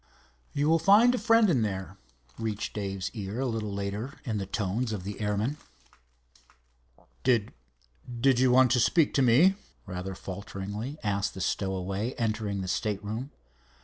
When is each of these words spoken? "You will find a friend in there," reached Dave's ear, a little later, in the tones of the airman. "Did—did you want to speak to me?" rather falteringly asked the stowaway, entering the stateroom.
"You 0.51 0.67
will 0.67 0.79
find 0.79 1.13
a 1.13 1.19
friend 1.19 1.47
in 1.47 1.61
there," 1.61 1.95
reached 2.39 2.73
Dave's 2.73 3.11
ear, 3.13 3.39
a 3.41 3.45
little 3.45 3.71
later, 3.71 4.19
in 4.25 4.39
the 4.39 4.47
tones 4.47 4.91
of 4.93 5.03
the 5.03 5.21
airman. 5.21 5.57
"Did—did 7.23 8.39
you 8.39 8.49
want 8.49 8.71
to 8.71 8.79
speak 8.79 9.13
to 9.13 9.21
me?" 9.21 9.53
rather 9.85 10.15
falteringly 10.15 10.97
asked 11.03 11.35
the 11.35 11.39
stowaway, 11.39 12.13
entering 12.17 12.61
the 12.61 12.67
stateroom. 12.67 13.29